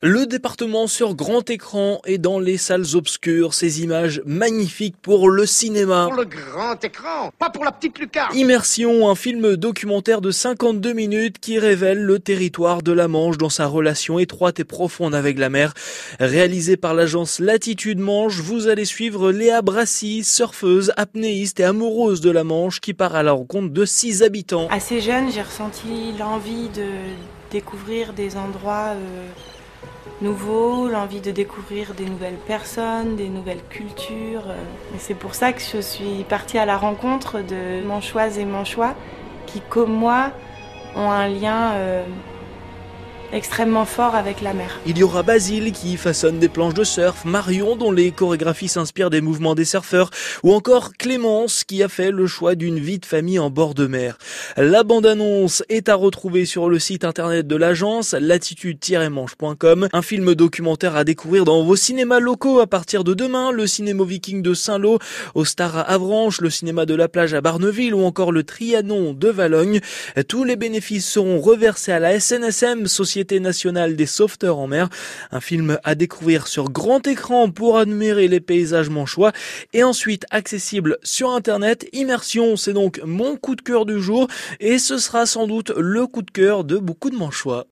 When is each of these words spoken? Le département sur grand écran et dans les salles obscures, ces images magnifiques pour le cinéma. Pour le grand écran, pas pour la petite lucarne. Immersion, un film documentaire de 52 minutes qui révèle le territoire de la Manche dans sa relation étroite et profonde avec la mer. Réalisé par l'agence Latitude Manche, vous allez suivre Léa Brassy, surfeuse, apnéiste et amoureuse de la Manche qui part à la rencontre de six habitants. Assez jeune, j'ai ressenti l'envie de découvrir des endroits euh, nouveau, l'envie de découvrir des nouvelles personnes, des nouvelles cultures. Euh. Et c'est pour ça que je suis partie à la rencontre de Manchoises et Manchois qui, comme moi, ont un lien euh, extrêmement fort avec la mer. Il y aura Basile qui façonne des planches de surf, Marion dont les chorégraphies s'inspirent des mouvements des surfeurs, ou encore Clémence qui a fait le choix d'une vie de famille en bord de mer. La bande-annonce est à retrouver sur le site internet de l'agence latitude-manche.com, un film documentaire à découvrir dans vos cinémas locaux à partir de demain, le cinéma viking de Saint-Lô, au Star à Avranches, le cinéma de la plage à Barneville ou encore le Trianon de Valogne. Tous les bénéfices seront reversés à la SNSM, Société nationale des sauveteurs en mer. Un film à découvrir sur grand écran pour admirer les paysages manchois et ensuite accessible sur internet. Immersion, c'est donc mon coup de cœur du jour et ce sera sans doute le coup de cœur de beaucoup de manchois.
Le 0.00 0.26
département 0.26 0.86
sur 0.86 1.16
grand 1.16 1.50
écran 1.50 2.00
et 2.06 2.18
dans 2.18 2.38
les 2.38 2.56
salles 2.56 2.94
obscures, 2.94 3.52
ces 3.52 3.82
images 3.82 4.22
magnifiques 4.24 4.94
pour 5.02 5.28
le 5.28 5.44
cinéma. 5.44 6.04
Pour 6.04 6.14
le 6.14 6.24
grand 6.24 6.84
écran, 6.84 7.32
pas 7.36 7.50
pour 7.50 7.64
la 7.64 7.72
petite 7.72 7.98
lucarne. 7.98 8.32
Immersion, 8.36 9.10
un 9.10 9.16
film 9.16 9.56
documentaire 9.56 10.20
de 10.20 10.30
52 10.30 10.92
minutes 10.92 11.40
qui 11.40 11.58
révèle 11.58 12.00
le 12.00 12.20
territoire 12.20 12.82
de 12.82 12.92
la 12.92 13.08
Manche 13.08 13.38
dans 13.38 13.48
sa 13.48 13.66
relation 13.66 14.20
étroite 14.20 14.60
et 14.60 14.64
profonde 14.64 15.16
avec 15.16 15.36
la 15.36 15.50
mer. 15.50 15.74
Réalisé 16.20 16.76
par 16.76 16.94
l'agence 16.94 17.40
Latitude 17.40 17.98
Manche, 17.98 18.38
vous 18.38 18.68
allez 18.68 18.84
suivre 18.84 19.32
Léa 19.32 19.62
Brassy, 19.62 20.22
surfeuse, 20.22 20.92
apnéiste 20.96 21.58
et 21.58 21.64
amoureuse 21.64 22.20
de 22.20 22.30
la 22.30 22.44
Manche 22.44 22.80
qui 22.80 22.94
part 22.94 23.16
à 23.16 23.24
la 23.24 23.32
rencontre 23.32 23.70
de 23.70 23.84
six 23.84 24.22
habitants. 24.22 24.68
Assez 24.70 25.00
jeune, 25.00 25.32
j'ai 25.32 25.42
ressenti 25.42 26.12
l'envie 26.16 26.68
de 26.68 26.86
découvrir 27.50 28.12
des 28.12 28.36
endroits 28.36 28.92
euh, 28.94 29.26
nouveau, 30.20 30.88
l'envie 30.88 31.20
de 31.20 31.30
découvrir 31.30 31.94
des 31.94 32.04
nouvelles 32.04 32.38
personnes, 32.46 33.16
des 33.16 33.28
nouvelles 33.28 33.62
cultures. 33.70 34.48
Euh. 34.48 34.94
Et 34.94 34.98
c'est 34.98 35.14
pour 35.14 35.34
ça 35.34 35.52
que 35.52 35.60
je 35.60 35.80
suis 35.80 36.24
partie 36.28 36.58
à 36.58 36.66
la 36.66 36.76
rencontre 36.76 37.40
de 37.40 37.84
Manchoises 37.86 38.38
et 38.38 38.44
Manchois 38.44 38.94
qui, 39.46 39.60
comme 39.60 39.92
moi, 39.92 40.30
ont 40.96 41.10
un 41.10 41.28
lien 41.28 41.72
euh, 41.72 42.04
extrêmement 43.32 43.84
fort 43.84 44.14
avec 44.14 44.40
la 44.40 44.54
mer. 44.54 44.80
Il 44.86 44.98
y 44.98 45.02
aura 45.02 45.22
Basile 45.22 45.72
qui 45.72 45.96
façonne 45.96 46.38
des 46.38 46.48
planches 46.48 46.74
de 46.74 46.84
surf, 46.84 47.24
Marion 47.24 47.76
dont 47.76 47.92
les 47.92 48.10
chorégraphies 48.10 48.68
s'inspirent 48.68 49.10
des 49.10 49.20
mouvements 49.20 49.54
des 49.54 49.64
surfeurs, 49.64 50.10
ou 50.42 50.52
encore 50.52 50.92
Clémence 50.94 51.64
qui 51.64 51.82
a 51.82 51.88
fait 51.88 52.10
le 52.10 52.26
choix 52.26 52.54
d'une 52.54 52.78
vie 52.78 52.98
de 52.98 53.06
famille 53.06 53.38
en 53.38 53.50
bord 53.50 53.74
de 53.74 53.86
mer. 53.86 54.18
La 54.56 54.82
bande-annonce 54.82 55.62
est 55.68 55.88
à 55.88 55.94
retrouver 55.94 56.46
sur 56.46 56.68
le 56.68 56.78
site 56.78 57.04
internet 57.04 57.46
de 57.46 57.56
l'agence 57.56 58.12
latitude-manche.com, 58.12 59.88
un 59.92 60.02
film 60.02 60.34
documentaire 60.34 60.96
à 60.96 61.04
découvrir 61.04 61.44
dans 61.44 61.62
vos 61.62 61.76
cinémas 61.76 62.20
locaux 62.20 62.60
à 62.60 62.66
partir 62.66 63.04
de 63.04 63.14
demain, 63.14 63.52
le 63.52 63.66
cinéma 63.66 64.04
viking 64.04 64.42
de 64.42 64.54
Saint-Lô, 64.54 64.98
au 65.34 65.44
Star 65.44 65.76
à 65.76 65.82
Avranches, 65.82 66.40
le 66.40 66.50
cinéma 66.50 66.86
de 66.86 66.94
la 66.94 67.08
plage 67.08 67.34
à 67.34 67.40
Barneville 67.40 67.94
ou 67.94 68.02
encore 68.04 68.32
le 68.32 68.42
Trianon 68.42 69.12
de 69.12 69.28
Valogne. 69.28 69.80
Tous 70.28 70.44
les 70.44 70.56
bénéfices 70.56 71.08
seront 71.08 71.40
reversés 71.40 71.92
à 71.92 71.98
la 71.98 72.18
SNSM, 72.18 72.86
Société 73.18 73.40
nationale 73.40 73.96
des 73.96 74.06
sauveteurs 74.06 74.58
en 74.58 74.68
mer. 74.68 74.88
Un 75.32 75.40
film 75.40 75.80
à 75.82 75.96
découvrir 75.96 76.46
sur 76.46 76.70
grand 76.70 77.04
écran 77.04 77.50
pour 77.50 77.76
admirer 77.76 78.28
les 78.28 78.38
paysages 78.38 78.90
manchois 78.90 79.32
et 79.72 79.82
ensuite 79.82 80.24
accessible 80.30 80.98
sur 81.02 81.30
internet. 81.30 81.88
Immersion, 81.92 82.54
c'est 82.54 82.74
donc 82.74 83.00
mon 83.04 83.34
coup 83.34 83.56
de 83.56 83.60
cœur 83.60 83.86
du 83.86 84.00
jour 84.00 84.28
et 84.60 84.78
ce 84.78 84.98
sera 84.98 85.26
sans 85.26 85.48
doute 85.48 85.72
le 85.76 86.06
coup 86.06 86.22
de 86.22 86.30
cœur 86.30 86.62
de 86.62 86.78
beaucoup 86.78 87.10
de 87.10 87.16
manchois. 87.16 87.66